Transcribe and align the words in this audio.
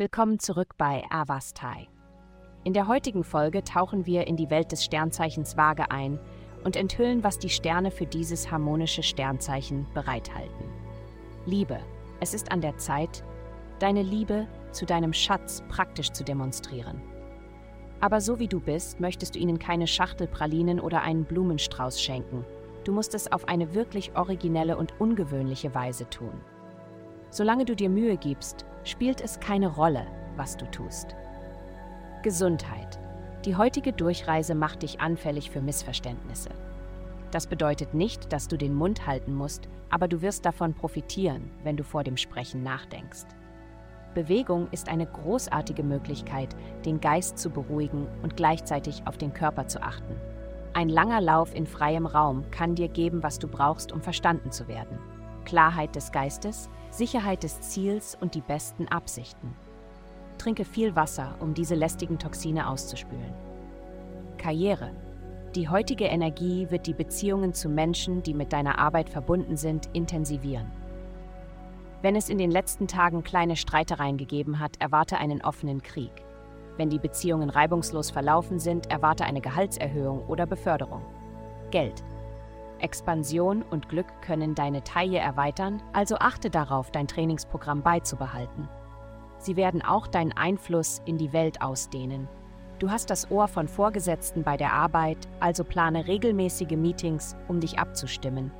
Willkommen 0.00 0.38
zurück 0.38 0.78
bei 0.78 1.04
Avastai. 1.10 1.86
In 2.64 2.72
der 2.72 2.88
heutigen 2.88 3.22
Folge 3.22 3.62
tauchen 3.62 4.06
wir 4.06 4.26
in 4.26 4.36
die 4.38 4.48
Welt 4.48 4.72
des 4.72 4.82
Sternzeichens 4.82 5.58
Waage 5.58 5.90
ein 5.90 6.18
und 6.64 6.74
enthüllen, 6.74 7.22
was 7.22 7.38
die 7.38 7.50
Sterne 7.50 7.90
für 7.90 8.06
dieses 8.06 8.50
harmonische 8.50 9.02
Sternzeichen 9.02 9.86
bereithalten. 9.92 10.64
Liebe, 11.44 11.80
es 12.18 12.32
ist 12.32 12.50
an 12.50 12.62
der 12.62 12.78
Zeit, 12.78 13.22
deine 13.78 14.00
Liebe 14.00 14.46
zu 14.72 14.86
deinem 14.86 15.12
Schatz 15.12 15.62
praktisch 15.68 16.10
zu 16.12 16.24
demonstrieren. 16.24 17.02
Aber 18.00 18.22
so 18.22 18.38
wie 18.38 18.48
du 18.48 18.58
bist, 18.58 19.00
möchtest 19.00 19.34
du 19.34 19.38
ihnen 19.38 19.58
keine 19.58 19.86
Schachtel 19.86 20.28
Pralinen 20.28 20.80
oder 20.80 21.02
einen 21.02 21.26
Blumenstrauß 21.26 22.00
schenken. 22.00 22.46
Du 22.84 22.92
musst 22.92 23.14
es 23.14 23.30
auf 23.30 23.48
eine 23.48 23.74
wirklich 23.74 24.16
originelle 24.16 24.78
und 24.78 24.98
ungewöhnliche 24.98 25.74
Weise 25.74 26.08
tun. 26.08 26.40
Solange 27.28 27.66
du 27.66 27.76
dir 27.76 27.90
Mühe 27.90 28.16
gibst, 28.16 28.64
spielt 28.90 29.20
es 29.20 29.40
keine 29.40 29.68
Rolle, 29.68 30.06
was 30.36 30.56
du 30.56 30.66
tust. 30.66 31.14
Gesundheit. 32.22 32.98
Die 33.44 33.56
heutige 33.56 33.92
Durchreise 33.92 34.54
macht 34.54 34.82
dich 34.82 35.00
anfällig 35.00 35.50
für 35.50 35.62
Missverständnisse. 35.62 36.50
Das 37.30 37.46
bedeutet 37.46 37.94
nicht, 37.94 38.32
dass 38.32 38.48
du 38.48 38.58
den 38.58 38.74
Mund 38.74 39.06
halten 39.06 39.34
musst, 39.34 39.68
aber 39.88 40.08
du 40.08 40.20
wirst 40.20 40.44
davon 40.44 40.74
profitieren, 40.74 41.50
wenn 41.62 41.76
du 41.76 41.84
vor 41.84 42.04
dem 42.04 42.16
Sprechen 42.16 42.62
nachdenkst. 42.62 43.26
Bewegung 44.14 44.66
ist 44.72 44.88
eine 44.88 45.06
großartige 45.06 45.84
Möglichkeit, 45.84 46.56
den 46.84 47.00
Geist 47.00 47.38
zu 47.38 47.50
beruhigen 47.50 48.08
und 48.22 48.36
gleichzeitig 48.36 49.02
auf 49.06 49.16
den 49.16 49.32
Körper 49.32 49.68
zu 49.68 49.82
achten. 49.82 50.16
Ein 50.72 50.88
langer 50.88 51.20
Lauf 51.20 51.54
in 51.54 51.66
freiem 51.66 52.06
Raum 52.06 52.44
kann 52.50 52.74
dir 52.74 52.88
geben, 52.88 53.22
was 53.22 53.38
du 53.38 53.46
brauchst, 53.46 53.92
um 53.92 54.02
verstanden 54.02 54.50
zu 54.50 54.66
werden. 54.66 54.98
Klarheit 55.44 55.96
des 55.96 56.12
Geistes, 56.12 56.68
Sicherheit 56.90 57.42
des 57.42 57.60
Ziels 57.60 58.16
und 58.20 58.34
die 58.34 58.40
besten 58.40 58.88
Absichten. 58.88 59.54
Trinke 60.38 60.64
viel 60.64 60.96
Wasser, 60.96 61.34
um 61.40 61.54
diese 61.54 61.74
lästigen 61.74 62.18
Toxine 62.18 62.68
auszuspülen. 62.68 63.34
Karriere. 64.38 64.90
Die 65.54 65.68
heutige 65.68 66.04
Energie 66.04 66.70
wird 66.70 66.86
die 66.86 66.94
Beziehungen 66.94 67.52
zu 67.52 67.68
Menschen, 67.68 68.22
die 68.22 68.34
mit 68.34 68.52
deiner 68.52 68.78
Arbeit 68.78 69.10
verbunden 69.10 69.56
sind, 69.56 69.88
intensivieren. 69.92 70.70
Wenn 72.02 72.16
es 72.16 72.30
in 72.30 72.38
den 72.38 72.50
letzten 72.50 72.86
Tagen 72.88 73.22
kleine 73.22 73.56
Streitereien 73.56 74.16
gegeben 74.16 74.58
hat, 74.58 74.80
erwarte 74.80 75.18
einen 75.18 75.42
offenen 75.42 75.82
Krieg. 75.82 76.12
Wenn 76.78 76.88
die 76.88 76.98
Beziehungen 76.98 77.50
reibungslos 77.50 78.10
verlaufen 78.10 78.58
sind, 78.58 78.90
erwarte 78.90 79.24
eine 79.24 79.42
Gehaltserhöhung 79.42 80.26
oder 80.26 80.46
Beförderung. 80.46 81.02
Geld. 81.70 82.02
Expansion 82.82 83.62
und 83.62 83.88
Glück 83.88 84.06
können 84.22 84.54
deine 84.54 84.82
Taille 84.82 85.18
erweitern, 85.18 85.82
also 85.92 86.16
achte 86.16 86.50
darauf, 86.50 86.90
dein 86.90 87.08
Trainingsprogramm 87.08 87.82
beizubehalten. 87.82 88.68
Sie 89.38 89.56
werden 89.56 89.82
auch 89.82 90.06
deinen 90.06 90.32
Einfluss 90.32 91.00
in 91.06 91.16
die 91.16 91.32
Welt 91.32 91.62
ausdehnen. 91.62 92.28
Du 92.78 92.90
hast 92.90 93.10
das 93.10 93.30
Ohr 93.30 93.48
von 93.48 93.68
Vorgesetzten 93.68 94.42
bei 94.42 94.56
der 94.56 94.72
Arbeit, 94.72 95.28
also 95.38 95.64
plane 95.64 96.06
regelmäßige 96.06 96.76
Meetings, 96.76 97.36
um 97.48 97.60
dich 97.60 97.78
abzustimmen. 97.78 98.52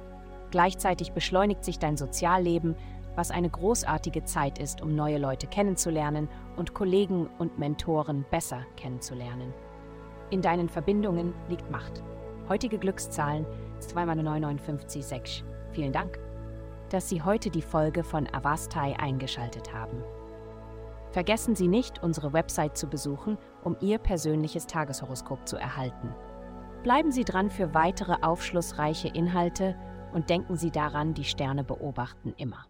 Gleichzeitig 0.51 1.13
beschleunigt 1.13 1.65
sich 1.65 1.79
dein 1.79 1.97
Sozialleben, 1.97 2.77
was 3.15 3.31
eine 3.31 3.51
großartige 3.51 4.25
Zeit 4.25 4.59
ist, 4.59 4.83
um 4.83 4.95
neue 4.95 5.19
Leute 5.19 5.47
kennenzulernen 5.47 6.29
und 6.57 6.75
Kollegen 6.75 7.29
und 7.39 7.59
Mentoren 7.59 8.25
besser 8.31 8.65
kennenzulernen. 8.77 9.53
In 10.31 10.43
deinen 10.43 10.69
Verbindungen 10.69 11.35
liegt 11.49 11.71
Macht. 11.71 12.03
Heutige 12.49 12.79
Glückszahlen 12.79 13.47
2x959 13.81 15.43
Vielen 15.73 15.93
Dank, 15.93 16.19
dass 16.91 17.09
Sie 17.09 17.23
heute 17.23 17.51
die 17.51 17.63
Folge 17.63 18.03
von 18.03 18.27
Avastai 18.33 18.99
eingeschaltet 18.99 19.73
haben. 19.73 20.03
Vergessen 21.11 21.55
Sie 21.55 21.69
nicht, 21.69 22.03
unsere 22.03 22.33
Website 22.33 22.77
zu 22.77 22.87
besuchen, 22.87 23.39
um 23.65 23.77
Ihr 23.81 23.99
persönliches 23.99 24.67
Tageshoroskop 24.67 25.47
zu 25.47 25.57
erhalten. 25.57 26.15
Bleiben 26.83 27.13
Sie 27.13 27.25
dran 27.25 27.51
für 27.51 27.75
weitere 27.75 28.17
aufschlussreiche 28.23 29.09
Inhalte 29.09 29.77
und 30.13 30.31
denken 30.31 30.57
Sie 30.57 30.71
daran, 30.71 31.15
die 31.15 31.25
Sterne 31.25 31.65
beobachten 31.65 32.33
immer. 32.37 32.67